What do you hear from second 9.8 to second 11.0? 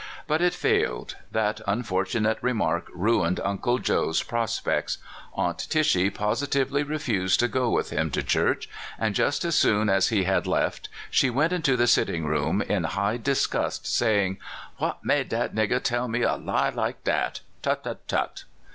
as he had left